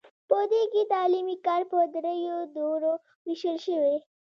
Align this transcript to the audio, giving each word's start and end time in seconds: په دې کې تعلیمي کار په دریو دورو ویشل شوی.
په 0.29 0.39
دې 0.51 0.63
کې 0.71 0.81
تعلیمي 0.93 1.35
کار 1.45 1.61
په 1.71 1.77
دریو 1.93 2.37
دورو 2.55 2.93
ویشل 3.25 3.57
شوی. 3.65 3.97